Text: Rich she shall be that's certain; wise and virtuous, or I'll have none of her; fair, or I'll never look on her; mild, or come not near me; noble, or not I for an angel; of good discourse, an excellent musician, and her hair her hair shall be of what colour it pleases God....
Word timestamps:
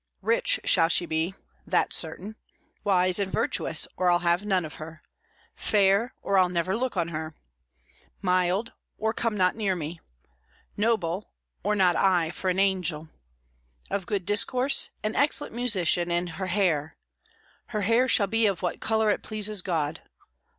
Rich 0.23 0.61
she 0.65 0.67
shall 0.89 1.07
be 1.07 1.35
that's 1.67 1.95
certain; 1.95 2.35
wise 2.83 3.19
and 3.19 3.31
virtuous, 3.31 3.87
or 3.95 4.09
I'll 4.09 4.17
have 4.25 4.43
none 4.43 4.65
of 4.65 4.81
her; 4.81 5.03
fair, 5.55 6.15
or 6.23 6.39
I'll 6.39 6.49
never 6.49 6.75
look 6.75 6.97
on 6.97 7.09
her; 7.09 7.35
mild, 8.19 8.73
or 8.97 9.13
come 9.13 9.37
not 9.37 9.55
near 9.55 9.75
me; 9.75 10.01
noble, 10.75 11.31
or 11.63 11.75
not 11.75 11.95
I 11.95 12.31
for 12.31 12.49
an 12.49 12.57
angel; 12.57 13.09
of 13.91 14.07
good 14.07 14.25
discourse, 14.25 14.89
an 15.03 15.15
excellent 15.15 15.53
musician, 15.53 16.09
and 16.09 16.29
her 16.29 16.47
hair 16.47 16.95
her 17.67 17.81
hair 17.81 18.07
shall 18.07 18.25
be 18.25 18.47
of 18.47 18.63
what 18.63 18.79
colour 18.81 19.11
it 19.11 19.21
pleases 19.21 19.61
God.... 19.61 20.01